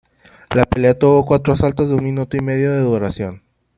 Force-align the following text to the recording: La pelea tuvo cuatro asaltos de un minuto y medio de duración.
La 0.55 0.63
pelea 0.65 0.97
tuvo 0.97 1.23
cuatro 1.25 1.53
asaltos 1.53 1.87
de 1.89 1.93
un 1.93 2.03
minuto 2.03 2.35
y 2.35 2.41
medio 2.41 2.71
de 2.73 2.79
duración. 2.79 3.43